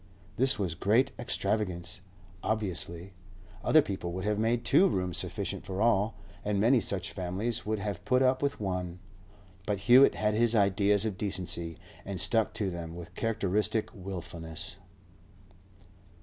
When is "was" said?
0.57-0.73